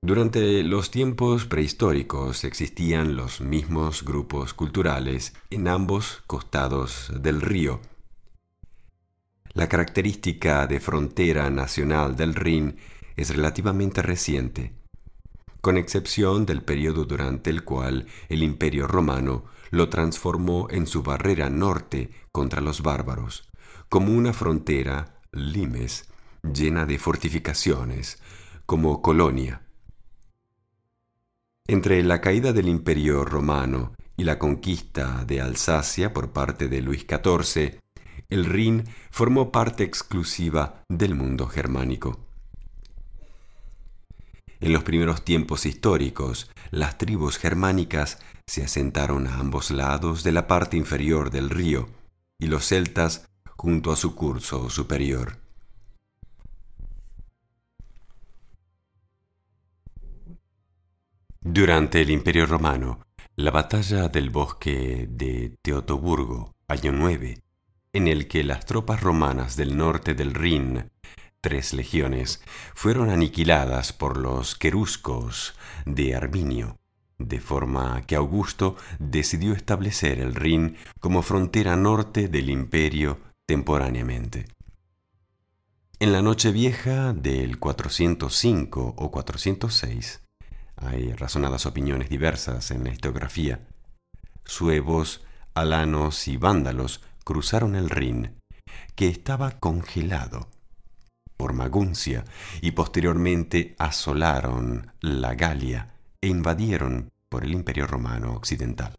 Durante 0.03 0.63
los 0.63 0.89
tiempos 0.89 1.45
prehistóricos 1.45 2.43
existían 2.43 3.15
los 3.15 3.39
mismos 3.39 4.03
grupos 4.03 4.55
culturales 4.55 5.35
en 5.51 5.67
ambos 5.67 6.23
costados 6.25 7.11
del 7.21 7.39
río. 7.39 7.81
La 9.53 9.69
característica 9.69 10.65
de 10.65 10.79
frontera 10.79 11.51
nacional 11.51 12.15
del 12.15 12.33
Rin 12.33 12.77
es 13.15 13.29
relativamente 13.35 14.01
reciente, 14.01 14.73
con 15.61 15.77
excepción 15.77 16.47
del 16.47 16.63
periodo 16.63 17.05
durante 17.05 17.51
el 17.51 17.63
cual 17.63 18.07
el 18.29 18.41
imperio 18.41 18.87
romano 18.87 19.45
lo 19.69 19.89
transformó 19.89 20.67
en 20.71 20.87
su 20.87 21.03
barrera 21.03 21.51
norte 21.51 22.09
contra 22.31 22.59
los 22.59 22.81
bárbaros, 22.81 23.49
como 23.87 24.13
una 24.13 24.33
frontera 24.33 25.20
limes, 25.33 26.09
llena 26.43 26.85
de 26.85 26.97
fortificaciones, 26.97 28.21
como 28.65 29.01
colonia. 29.01 29.61
Entre 31.67 32.03
la 32.03 32.19
caída 32.19 32.51
del 32.51 32.67
Imperio 32.67 33.23
romano 33.23 33.93
y 34.17 34.25
la 34.25 34.37
conquista 34.37 35.23
de 35.25 35.39
Alsacia 35.39 36.11
por 36.11 36.33
parte 36.33 36.67
de 36.67 36.81
Luis 36.81 37.05
XIV, 37.07 37.79
el 38.27 38.45
Rin 38.45 38.83
formó 39.09 39.51
parte 39.51 39.83
exclusiva 39.83 40.83
del 40.89 41.15
mundo 41.15 41.47
germánico. 41.47 42.19
En 44.59 44.73
los 44.73 44.83
primeros 44.83 45.23
tiempos 45.23 45.65
históricos, 45.65 46.51
las 46.71 46.97
tribus 46.97 47.37
germánicas 47.37 48.19
se 48.45 48.63
asentaron 48.63 49.27
a 49.27 49.39
ambos 49.39 49.71
lados 49.71 50.23
de 50.23 50.33
la 50.33 50.45
parte 50.45 50.75
inferior 50.77 51.31
del 51.31 51.49
río, 51.49 51.87
y 52.37 52.47
los 52.47 52.67
celtas 52.67 53.25
junto 53.61 53.91
a 53.91 53.95
su 53.95 54.15
curso 54.15 54.71
superior. 54.71 55.37
Durante 61.41 62.01
el 62.01 62.09
Imperio 62.09 62.47
Romano, 62.47 63.05
la 63.35 63.51
batalla 63.51 64.07
del 64.07 64.31
bosque 64.31 65.07
de 65.07 65.57
Teotoburgo, 65.61 66.55
año 66.67 66.91
9, 66.91 67.43
en 67.93 68.07
el 68.07 68.27
que 68.27 68.43
las 68.43 68.65
tropas 68.65 68.99
romanas 68.99 69.55
del 69.57 69.77
norte 69.77 70.15
del 70.15 70.33
Rin, 70.33 70.89
tres 71.39 71.73
legiones, 71.73 72.43
fueron 72.73 73.11
aniquiladas 73.11 73.93
por 73.93 74.17
los 74.17 74.55
queruscos 74.55 75.53
de 75.85 76.15
Arminio, 76.15 76.77
de 77.19 77.39
forma 77.39 78.01
que 78.07 78.15
Augusto 78.15 78.75
decidió 78.97 79.53
establecer 79.53 80.17
el 80.17 80.33
Rin 80.33 80.77
como 80.99 81.21
frontera 81.21 81.75
norte 81.75 82.27
del 82.27 82.49
imperio 82.49 83.19
temporáneamente. 83.51 84.45
En 85.99 86.13
la 86.13 86.21
noche 86.21 86.53
vieja 86.53 87.11
del 87.11 87.59
405 87.59 88.95
o 88.97 89.11
406, 89.11 90.21
hay 90.77 91.11
razonadas 91.11 91.65
opiniones 91.65 92.07
diversas 92.07 92.71
en 92.71 92.85
la 92.85 92.91
historiografía. 92.91 93.59
Suevos, 94.45 95.25
alanos 95.53 96.29
y 96.29 96.37
vándalos 96.37 97.01
cruzaron 97.25 97.75
el 97.75 97.89
Rin, 97.89 98.37
que 98.95 99.09
estaba 99.09 99.59
congelado 99.59 100.47
por 101.35 101.51
Maguncia, 101.51 102.23
y 102.61 102.71
posteriormente 102.71 103.75
asolaron 103.77 104.93
la 105.01 105.35
Galia 105.35 105.89
e 106.21 106.27
invadieron 106.29 107.11
por 107.27 107.43
el 107.43 107.51
Imperio 107.51 107.85
Romano 107.85 108.33
Occidental. 108.33 108.93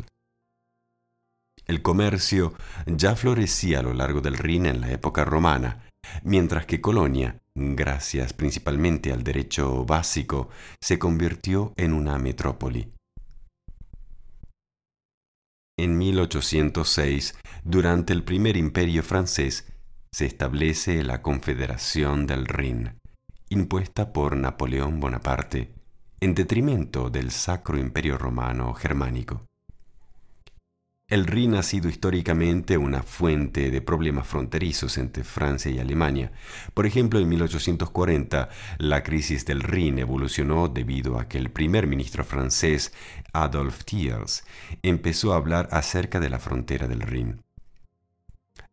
El 1.67 1.83
comercio 1.83 2.55
ya 2.87 3.17
florecía 3.17 3.81
a 3.81 3.83
lo 3.83 3.95
largo 3.95 4.21
del 4.21 4.37
Rin 4.37 4.67
en 4.67 4.81
la 4.81 4.91
época 4.91 5.25
romana, 5.25 5.89
mientras 6.23 6.67
que 6.67 6.81
Colonia 6.81 7.43
gracias 7.55 8.33
principalmente 8.33 9.13
al 9.13 9.25
derecho 9.25 9.85
básico, 9.85 10.49
se 10.81 10.99
convirtió 10.99 11.73
en 11.77 11.93
una 11.93 12.19
metrópoli. 12.19 12.93
En 15.79 15.99
1806, 15.99 17.35
durante 17.65 18.13
el 18.13 18.23
primer 18.23 18.57
imperio 18.57 19.03
francés, 19.03 19.67
se 20.13 20.27
establece 20.27 21.03
la 21.03 21.23
Confederación 21.23 22.27
del 22.27 22.47
Rin, 22.47 22.99
impuesta 23.49 24.13
por 24.13 24.37
Napoleón 24.37 25.01
Bonaparte, 25.01 25.73
en 26.21 26.35
detrimento 26.35 27.11
del 27.11 27.31
Sacro 27.31 27.79
Imperio 27.79 28.19
Romano 28.19 28.75
Germánico. 28.75 29.47
El 31.09 31.27
Rin 31.27 31.55
ha 31.57 31.63
sido 31.63 31.89
históricamente 31.89 32.79
una 32.79 33.03
fuente 33.03 33.71
de 33.71 33.83
problemas 33.83 34.27
fronterizos 34.27 34.97
entre 34.97 35.25
Francia 35.25 35.71
y 35.71 35.79
Alemania. 35.79 36.33
Por 36.73 36.87
ejemplo, 36.87 37.19
en 37.21 37.29
1840, 37.29 38.49
la 38.79 39.03
crisis 39.03 39.45
del 39.45 39.63
Rin 39.63 39.99
evolucionó 39.99 40.69
debido 40.69 41.19
a 41.19 41.29
que 41.29 41.39
el 41.39 41.51
primer 41.51 41.87
ministro 41.87 42.25
francés, 42.25 42.95
Adolphe 43.33 43.85
Thiers, 43.85 44.45
empezó 44.83 45.35
a 45.35 45.37
hablar 45.37 45.69
acerca 45.71 46.19
de 46.19 46.31
la 46.31 46.39
frontera 46.39 46.89
del 46.89 47.03
Rin. 47.03 47.43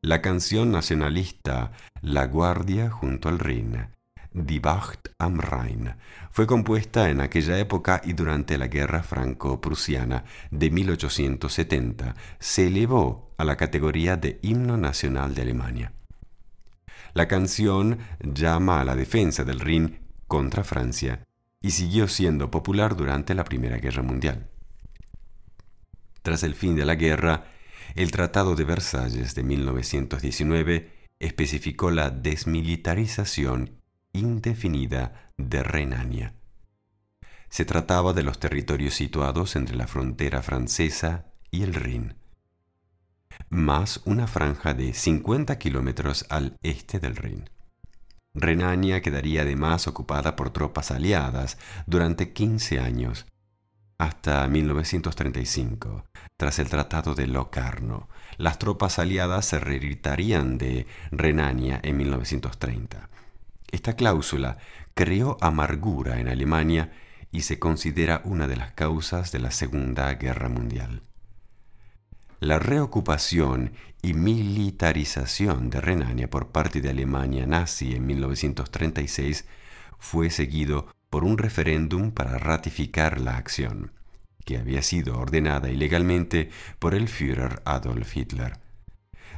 La 0.02 0.22
canción 0.22 0.72
nacionalista 0.72 1.74
La 2.02 2.26
Guardia 2.28 2.90
junto 2.90 3.28
al 3.28 3.40
Rin 3.40 3.99
Die 4.32 4.60
Wacht 4.60 5.10
am 5.18 5.40
Rhein. 5.40 5.96
Fue 6.30 6.46
compuesta 6.46 7.10
en 7.10 7.20
aquella 7.20 7.58
época 7.58 8.00
y 8.04 8.14
durante 8.14 8.60
la 8.60 8.68
Guerra 8.68 9.02
Franco-Prusiana 9.02 10.24
de 10.52 10.70
1870 10.70 12.16
se 12.38 12.68
elevó 12.68 13.34
a 13.38 13.44
la 13.44 13.58
categoría 13.58 14.18
de 14.18 14.40
himno 14.44 14.78
nacional 14.78 15.34
de 15.34 15.42
Alemania. 15.42 15.94
La 17.14 17.28
canción 17.28 17.98
llama 18.22 18.82
a 18.82 18.86
la 18.86 18.96
defensa 18.96 19.44
del 19.44 19.60
Rin 19.60 19.98
contra 20.28 20.64
Francia 20.64 21.26
y 21.60 21.72
siguió 21.72 22.08
siendo 22.08 22.52
popular 22.52 22.96
durante 22.96 23.34
la 23.34 23.44
Primera 23.44 23.78
Guerra 23.78 24.04
Mundial. 24.04 24.48
Tras 26.22 26.44
el 26.44 26.54
fin 26.54 26.76
de 26.76 26.86
la 26.86 26.94
guerra, 26.94 27.46
el 27.96 28.12
Tratado 28.12 28.56
de 28.56 28.64
Versalles 28.64 29.34
de 29.34 29.42
1919 29.42 30.92
especificó 31.18 31.90
la 31.90 32.12
desmilitarización 32.12 33.79
indefinida 34.14 35.32
de 35.38 35.64
Renania. 35.64 36.34
Se 37.50 37.66
trataba 37.66 38.14
de 38.14 38.24
los 38.24 38.40
territorios 38.40 38.94
situados 38.94 39.56
entre 39.56 39.76
la 39.76 39.88
frontera 39.88 40.42
francesa 40.42 41.26
y 41.52 41.64
el 41.64 41.74
Rin, 41.74 42.16
más 43.50 44.02
una 44.06 44.28
franja 44.28 44.74
de 44.74 44.94
50 44.94 45.58
kilómetros 45.58 46.26
al 46.30 46.58
este 46.62 47.00
del 47.00 47.16
Rin. 47.16 47.50
Renania 48.36 49.02
quedaría 49.02 49.42
además 49.42 49.88
ocupada 49.88 50.36
por 50.36 50.52
tropas 50.52 50.92
aliadas 50.92 51.58
durante 51.88 52.32
15 52.32 52.80
años, 52.80 53.26
hasta 53.98 54.48
1935, 54.48 56.06
tras 56.38 56.60
el 56.60 56.70
Tratado 56.70 57.16
de 57.16 57.28
Locarno. 57.28 58.08
Las 58.38 58.60
tropas 58.60 58.98
aliadas 58.98 59.46
se 59.46 59.60
reiritarían 59.60 60.58
de 60.58 60.88
Renania 61.12 61.80
en 61.84 61.98
1930. 61.98 63.10
Esta 63.72 63.96
cláusula 63.96 64.58
creó 64.94 65.38
amargura 65.42 66.20
en 66.20 66.28
Alemania 66.28 66.92
y 67.32 67.42
se 67.42 67.60
considera 67.60 68.22
una 68.26 68.48
de 68.48 68.58
las 68.58 68.72
causas 68.72 69.32
de 69.32 69.40
la 69.40 69.52
Segunda 69.52 70.14
Guerra 70.16 70.50
Mundial. 70.50 71.04
La 72.40 72.58
reocupación 72.58 73.74
y 74.02 74.14
militarización 74.14 75.70
de 75.70 75.82
Renania 75.82 76.30
por 76.30 76.48
parte 76.48 76.82
de 76.82 76.90
Alemania 76.90 77.46
nazi 77.46 77.96
en 77.96 78.08
1936 78.08 79.46
fue 80.00 80.30
seguido 80.30 80.88
por 81.10 81.24
un 81.24 81.38
referéndum 81.38 82.12
para 82.12 82.38
ratificar 82.38 83.20
la 83.20 83.36
acción, 83.36 83.92
que 84.46 84.58
había 84.58 84.82
sido 84.82 85.20
ordenada 85.20 85.70
ilegalmente 85.70 86.50
por 86.80 86.96
el 86.96 87.08
Führer 87.08 87.62
Adolf 87.66 88.16
Hitler. 88.16 88.54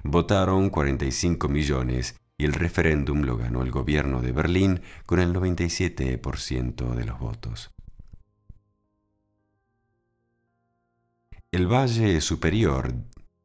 Votaron 0.03 0.69
45 0.69 1.47
millones 1.49 2.20
y 2.41 2.45
el 2.45 2.53
referéndum 2.53 3.21
lo 3.21 3.37
ganó 3.37 3.61
el 3.61 3.69
gobierno 3.69 4.19
de 4.19 4.31
Berlín 4.31 4.81
con 5.05 5.19
el 5.19 5.31
97% 5.31 6.95
de 6.95 7.05
los 7.05 7.19
votos. 7.19 7.69
El 11.51 11.71
valle 11.71 12.19
superior 12.19 12.95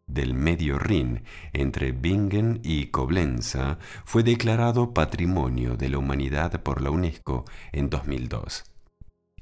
del 0.06 0.32
Medio 0.32 0.78
Rin, 0.78 1.24
entre 1.52 1.92
Bingen 1.92 2.62
y 2.64 2.86
Coblenza, 2.86 3.78
fue 4.06 4.22
declarado 4.22 4.94
Patrimonio 4.94 5.76
de 5.76 5.90
la 5.90 5.98
Humanidad 5.98 6.62
por 6.62 6.80
la 6.80 6.90
UNESCO 6.90 7.44
en 7.72 7.90
2002. 7.90 8.64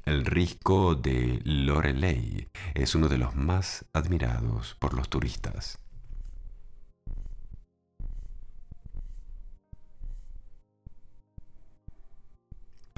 El 0.05 0.27
risco 0.27 0.97
de 0.97 1.41
Loreley 1.45 2.49
es 2.75 2.97
uno 2.97 3.07
de 3.07 3.19
los 3.19 3.37
más 3.37 3.85
admirados 3.93 4.75
por 4.81 4.95
los 4.95 5.09
turistas. 5.09 5.79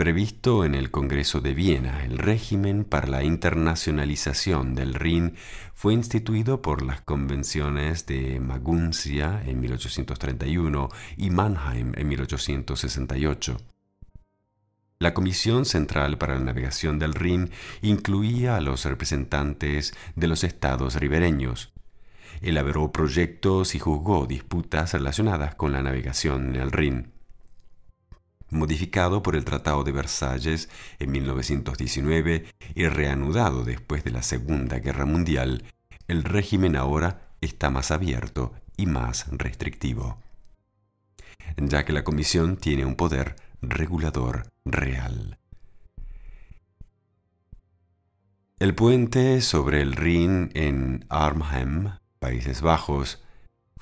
Previsto 0.07 0.65
en 0.65 0.77
el 0.77 0.93
Congreso 0.93 1.41
de 1.41 1.53
Viena, 1.53 2.05
el 2.05 2.19
régimen 2.19 2.85
para 2.85 3.09
la 3.09 3.25
internacionalización 3.25 4.77
del 4.77 4.95
Rin 4.95 5.35
fue 5.75 5.95
instituido 5.95 6.63
por 6.63 6.83
las 6.83 7.01
convenciones 7.01 8.07
de 8.07 8.39
Maguncia 8.39 9.43
en 9.45 9.59
1831 9.59 10.91
y 11.17 11.31
Mannheim 11.31 11.93
en 11.97 12.07
1868. 12.07 13.57
La 15.01 15.13
Comisión 15.13 15.65
Central 15.65 16.19
para 16.19 16.35
la 16.35 16.45
Navegación 16.45 17.01
del 17.01 17.13
Rin 17.13 17.51
incluía 17.83 18.55
a 18.55 18.61
los 18.61 18.85
representantes 18.85 19.93
de 20.15 20.29
los 20.29 20.45
estados 20.45 20.95
ribereños. 20.95 21.73
Elaboró 22.43 22.93
proyectos 22.93 23.75
y 23.75 23.81
juzgó 23.81 24.27
disputas 24.27 24.93
relacionadas 24.93 25.57
con 25.57 25.73
la 25.73 25.83
navegación 25.83 26.55
en 26.55 26.61
el 26.63 26.71
Rin 26.71 27.16
modificado 28.51 29.23
por 29.23 29.37
el 29.37 29.45
Tratado 29.45 29.85
de 29.85 29.93
Versalles 29.93 30.69
en 30.99 31.11
1919 31.13 32.47
y 32.75 32.87
reanudado 32.89 33.65
después 33.65 34.05
de 34.05 34.11
la 34.11 34.23
Segunda 34.23 34.79
Guerra 34.79 35.05
Mundial, 35.05 35.65
el 36.09 36.25
régimen 36.25 36.77
ahora 36.77 37.29
está 37.41 37.71
más 37.71 37.91
abierto 37.91 38.53
y 38.77 38.87
más 38.87 39.27
restrictivo, 39.31 40.19
ya 41.57 41.85
que 41.85 41.93
la 41.93 42.05
Comisión 42.05 42.57
tiene 42.57 42.85
un 42.85 42.97
poder 42.97 43.37
regulador 43.63 44.49
real. 44.65 45.39
El 48.59 48.75
puente 48.75 49.43
sobre 49.43 49.83
el 49.83 49.93
Rin 49.93 50.51
en 50.55 51.05
Arnhem, 51.11 51.99
Países 52.19 52.63
Bajos, 52.63 53.23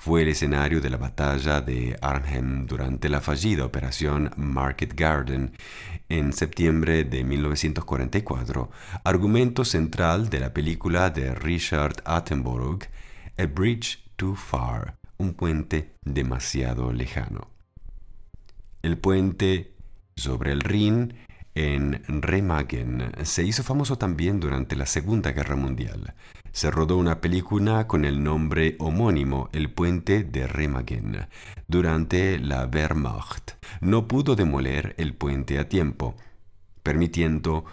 fue 0.05 0.21
el 0.21 0.27
escenario 0.27 0.81
de 0.81 0.91
la 0.91 0.97
batalla 0.97 1.61
de 1.61 1.97
Arnhem 1.99 2.67
durante 2.67 3.09
la 3.09 3.21
fallida 3.21 3.65
operación 3.65 4.29
Market 4.37 4.93
Garden 4.93 5.53
en 6.09 6.31
septiembre 6.31 7.05
de 7.05 7.23
1944, 7.23 8.69
argumento 9.03 9.65
central 9.65 10.29
de 10.29 10.41
la 10.41 10.53
película 10.53 11.09
de 11.09 11.33
Richard 11.33 12.03
Attenborough, 12.05 12.83
A 13.39 13.47
Bridge 13.47 13.97
Too 14.15 14.35
Far, 14.35 14.95
un 15.17 15.33
puente 15.33 15.95
demasiado 16.03 16.93
lejano. 16.93 17.47
El 18.83 18.99
puente 18.99 19.73
sobre 20.15 20.51
el 20.51 20.61
Rin 20.61 21.15
en 21.55 22.03
Remagen 22.07 23.11
se 23.23 23.43
hizo 23.43 23.63
famoso 23.63 23.97
también 23.97 24.39
durante 24.39 24.75
la 24.75 24.85
Segunda 24.85 25.31
Guerra 25.31 25.55
Mundial. 25.55 26.13
Se 26.55 26.71
rodó 26.71 26.95
una 26.95 27.19
película 27.19 27.85
con 27.85 28.05
el 28.05 28.23
nombre 28.23 28.77
homónimo, 28.79 29.49
El 29.51 29.73
puente 29.73 30.23
de 30.23 30.47
Remagen. 30.47 31.27
Durante 31.67 32.39
la 32.39 32.65
Wehrmacht 32.65 33.51
no 33.81 34.07
pudo 34.07 34.37
demoler 34.37 34.95
el 34.97 35.15
puente 35.15 35.59
a 35.59 35.67
tiempo, 35.67 36.15
permitiendo 36.81 37.65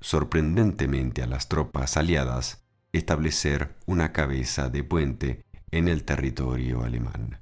sorprendentemente 0.00 1.22
a 1.22 1.26
las 1.26 1.50
tropas 1.50 1.98
aliadas 1.98 2.64
establecer 2.92 3.76
una 3.84 4.10
cabeza 4.10 4.70
de 4.70 4.82
puente 4.82 5.44
en 5.70 5.88
el 5.88 6.04
territorio 6.04 6.82
alemán. 6.82 7.40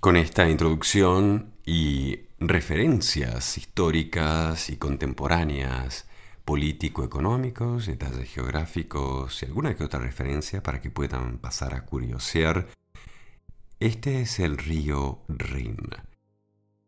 Con 0.00 0.16
esta 0.16 0.50
introducción 0.50 1.54
y 1.64 2.22
referencias 2.40 3.56
históricas 3.56 4.68
y 4.68 4.78
contemporáneas, 4.78 6.07
político-económicos, 6.48 7.84
detalles 7.84 8.30
geográficos 8.30 9.42
y 9.42 9.44
alguna 9.44 9.76
que 9.76 9.84
otra 9.84 10.00
referencia 10.00 10.62
para 10.62 10.80
que 10.80 10.88
puedan 10.88 11.36
pasar 11.36 11.74
a 11.74 11.84
curiosear, 11.84 12.68
este 13.80 14.22
es 14.22 14.40
el 14.40 14.56
río 14.56 15.20
Rin 15.28 15.76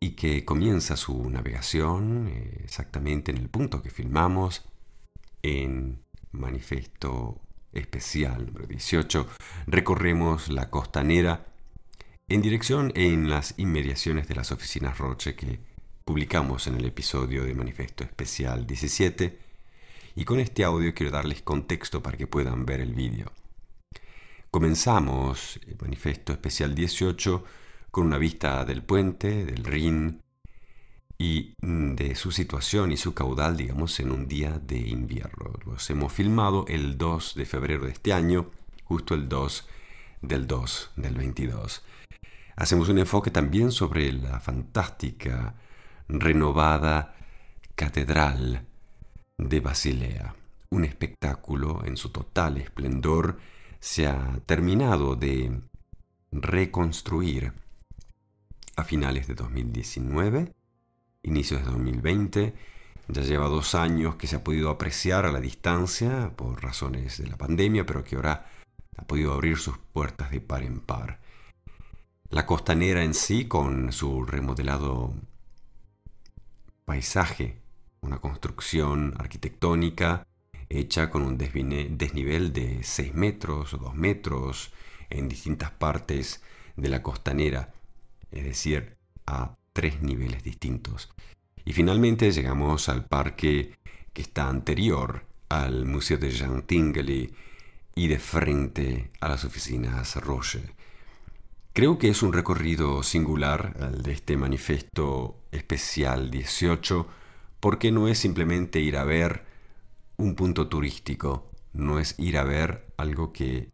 y 0.01 0.13
que 0.13 0.47
comienza 0.47 0.97
su 0.97 1.29
navegación 1.29 2.29
eh, 2.29 2.63
exactamente 2.65 3.33
en 3.33 3.37
el 3.37 3.51
punto 3.51 3.83
que 3.83 3.91
filmamos 3.91 4.65
en 5.43 6.05
Manifesto 6.33 7.43
Especial 7.75 8.47
número 8.47 8.67
18. 8.67 9.27
Recorremos 9.67 10.49
la 10.49 10.71
costanera 10.71 11.45
en 12.29 12.41
dirección 12.41 12.93
en 12.95 13.29
las 13.29 13.53
inmediaciones 13.59 14.27
de 14.27 14.37
las 14.37 14.53
oficinas 14.53 14.97
Roche 14.97 15.35
que 15.37 15.61
publicamos 16.07 16.67
en 16.67 16.77
el 16.77 16.87
episodio 16.87 17.45
de 17.45 17.55
Manifesto 17.55 18.05
Especial 18.05 18.67
17 18.67 19.50
y 20.15 20.25
con 20.25 20.41
este 20.41 20.65
audio 20.65 20.95
quiero 20.95 21.13
darles 21.13 21.43
contexto 21.43 22.03
para 22.03 22.17
que 22.17 22.27
puedan 22.27 22.67
ver 22.67 22.81
el 22.81 22.95
vídeo. 22.95 23.33
Comenzamos 24.51 25.61
el 25.67 25.77
Manifesto 25.81 26.33
Especial 26.33 26.75
18 26.75 27.45
con 27.91 28.07
una 28.07 28.19
vista 28.19 28.65
del 28.65 28.83
puente, 28.83 29.45
del 29.45 29.65
Rin 29.65 30.23
y 31.19 31.55
de 31.61 32.15
su 32.15 32.33
situación 32.33 32.93
y 32.93 32.97
su 32.97 33.15
caudal, 33.15 33.57
digamos, 33.57 34.01
en 34.01 34.11
un 34.11 34.27
día 34.27 34.59
de 34.59 34.79
invierno. 34.79 35.53
Los 35.67 35.89
hemos 35.91 36.13
filmado 36.13 36.65
el 36.69 36.99
2 36.99 37.35
de 37.35 37.45
febrero 37.45 37.85
de 37.85 37.93
este 37.93 38.13
año, 38.13 38.51
justo 38.85 39.15
el 39.15 39.29
2 39.29 39.69
del 40.23 40.47
2 40.47 40.91
del 40.97 41.15
22 41.15 41.83
hacemos 42.61 42.91
un 42.91 42.99
enfoque 42.99 43.31
también 43.31 43.73
sobre 43.73 44.13
la 44.13 44.39
fantástica, 44.39 45.55
renovada 46.09 47.15
Catedral 47.75 48.67
de 49.49 49.61
Basilea. 49.61 50.35
Un 50.71 50.85
espectáculo 50.85 51.83
en 51.85 51.97
su 51.97 52.11
total 52.11 52.59
esplendor 52.59 53.39
se 53.81 54.07
ha 54.07 54.39
terminado 54.47 55.17
de 55.17 55.61
reconstruir 56.31 57.53
a 58.77 58.85
finales 58.85 59.27
de 59.27 59.35
2019, 59.35 60.53
inicios 61.23 61.65
de 61.65 61.71
2020. 61.71 62.55
Ya 63.09 63.23
lleva 63.23 63.49
dos 63.49 63.75
años 63.75 64.15
que 64.17 64.27
se 64.27 64.37
ha 64.37 64.45
podido 64.45 64.71
apreciar 64.71 65.27
a 65.27 65.33
la 65.33 65.41
distancia 65.41 66.33
por 66.37 66.63
razones 66.63 67.19
de 67.19 67.29
la 67.29 67.37
pandemia, 67.37 67.85
pero 67.85 68.05
que 68.05 68.17
ahora 68.17 68.47
ha 68.97 69.03
podido 69.05 69.33
abrir 69.33 69.59
sus 69.59 69.79
puertas 69.79 70.31
de 70.31 70.41
par 70.41 70.63
en 70.63 70.81
par. 70.81 71.19
La 72.29 72.47
costanera 72.47 73.03
en 73.03 73.15
sí, 73.15 73.49
con 73.49 73.91
su 73.93 74.25
remodelado 74.25 75.15
paisaje, 76.85 77.60
una 78.03 78.19
construcción 78.19 79.15
arquitectónica 79.19 80.27
hecha 80.69 81.11
con 81.11 81.23
un 81.23 81.37
desnivel 81.37 82.53
de 82.53 82.83
6 82.83 83.15
metros 83.15 83.75
o 83.75 83.79
2 83.79 83.95
metros 83.95 84.73
en 85.11 85.29
distintas 85.29 85.71
partes 85.73 86.43
de 86.77 86.89
la 86.89 87.03
costanera, 87.03 87.73
es 88.31 88.45
decir, 88.45 88.97
a 89.27 89.57
tres 89.73 90.01
niveles 90.03 90.43
distintos. 90.43 91.11
Y 91.65 91.73
finalmente 91.73 92.31
llegamos 92.31 92.89
al 92.89 93.05
parque 93.05 93.75
que 94.13 94.23
está 94.23 94.49
anterior 94.49 95.27
al 95.49 95.85
Museo 95.85 96.19
de 96.19 96.31
Jean 96.31 96.63
Tinguely 96.63 97.35
y 97.95 98.09
de 98.09 98.19
frente 98.19 99.11
a 99.21 99.29
las 99.29 99.45
oficinas 99.45 100.17
Roche. 100.17 100.63
Creo 101.73 101.99
que 101.99 102.09
es 102.09 102.23
un 102.23 102.33
recorrido 102.33 103.03
singular 103.03 103.77
el 103.81 104.03
de 104.03 104.13
este 104.13 104.37
manifiesto 104.37 105.37
especial 105.51 106.31
18 106.31 107.07
porque 107.61 107.93
no 107.93 108.09
es 108.09 108.19
simplemente 108.19 108.81
ir 108.81 108.97
a 108.97 109.05
ver 109.05 109.45
un 110.17 110.35
punto 110.35 110.69
turístico, 110.69 111.51
no 111.73 111.99
es 111.99 112.15
ir 112.19 112.39
a 112.39 112.45
ver 112.45 112.93
algo 112.97 113.33
que 113.33 113.71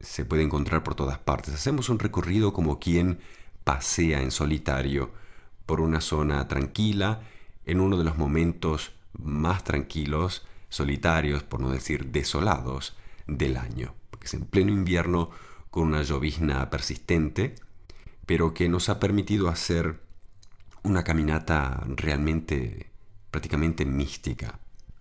se 0.00 0.24
puede 0.24 0.42
encontrar 0.42 0.82
por 0.82 0.94
todas 0.94 1.18
partes. 1.18 1.54
Hacemos 1.54 1.88
un 1.88 1.98
recorrido 1.98 2.52
como 2.52 2.78
quien 2.78 3.20
pasea 3.64 4.22
en 4.22 4.30
solitario 4.30 5.10
por 5.66 5.80
una 5.80 6.00
zona 6.00 6.48
tranquila 6.48 7.22
en 7.64 7.80
uno 7.80 7.98
de 7.98 8.04
los 8.04 8.16
momentos 8.16 8.92
más 9.12 9.64
tranquilos, 9.64 10.46
solitarios, 10.68 11.42
por 11.42 11.60
no 11.60 11.70
decir 11.70 12.06
desolados, 12.06 12.96
del 13.26 13.56
año. 13.56 13.94
Porque 14.10 14.26
es 14.26 14.34
en 14.34 14.46
pleno 14.46 14.72
invierno 14.72 15.30
con 15.70 15.88
una 15.88 16.02
llovizna 16.02 16.70
persistente, 16.70 17.56
pero 18.24 18.54
que 18.54 18.68
nos 18.68 18.88
ha 18.88 18.98
permitido 18.98 19.48
hacer 19.48 20.00
una 20.82 21.04
caminata 21.04 21.84
realmente 21.88 22.90
prácticamente 23.30 23.84
mística, 23.84 24.58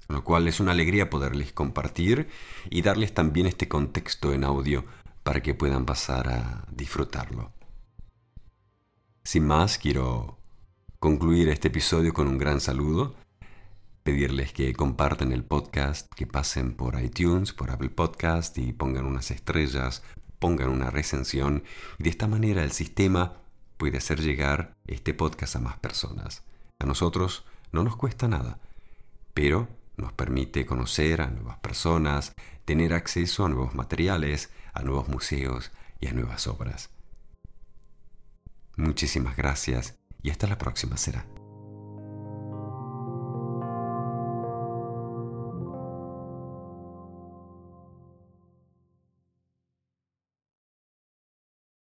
lo 0.08 0.24
cual 0.24 0.48
es 0.48 0.60
una 0.60 0.72
alegría 0.72 1.10
poderles 1.10 1.54
compartir 1.54 2.28
y 2.70 2.82
darles 2.82 3.13
también 3.13 3.48
este 3.48 3.68
contexto 3.68 4.34
en 4.34 4.44
audio 4.44 4.86
para 5.24 5.42
que 5.42 5.54
puedan 5.54 5.86
pasar 5.86 6.30
a 6.30 6.66
disfrutarlo. 6.72 7.52
Sin 9.24 9.46
más, 9.46 9.78
quiero 9.78 10.38
concluir 11.00 11.50
este 11.50 11.68
episodio 11.68 12.13
con 12.13 12.28
un 12.28 12.38
gran 12.38 12.62
saludo, 12.62 13.16
pedirles 14.04 14.54
que 14.54 14.74
compartan 14.74 15.34
el 15.34 15.44
podcast, 15.44 16.12
que 16.13 16.26
pasen 16.26 16.76
por 16.76 17.02
iTunes, 17.02 17.52
por 17.52 17.72
Apple 17.72 17.90
Podcast 17.90 18.58
y 18.58 18.72
pongan 18.72 19.06
unas 19.06 19.32
estrellas 19.32 20.02
pongan 20.40 20.70
una 20.70 20.90
recensión 20.90 21.63
y 21.98 22.04
de 22.04 22.10
esta 22.10 22.28
manera 22.28 22.63
el 22.63 22.72
sistema 22.72 23.38
puede 23.78 23.98
hacer 23.98 24.22
llegar 24.22 24.76
este 24.88 25.13
podcast 25.13 25.56
a 25.56 25.60
más 25.60 25.78
personas. 25.78 26.44
A 26.80 26.86
nosotros 26.86 27.46
no 27.72 27.84
nos 27.84 27.96
cuesta 27.96 28.28
nada, 28.28 28.60
pero 29.34 29.68
nos 29.98 30.14
permite 30.14 30.66
conocer 30.66 31.22
a 31.22 31.28
nuevas 31.28 31.58
personas, 31.60 32.34
tener 32.66 32.94
acceso 32.94 33.46
a 33.46 33.50
nuevos 33.50 33.76
materiales, 33.76 34.52
a 34.74 34.84
nuevos 34.84 35.08
museos 35.08 35.72
y 36.00 36.08
a 36.08 36.14
nuevas 36.14 36.48
obras. 36.48 36.90
Muchísimas 38.76 39.36
gracias 39.36 39.98
y 40.22 40.30
hasta 40.30 40.48
la 40.48 40.58
próxima 40.58 40.98
será. 40.98 41.37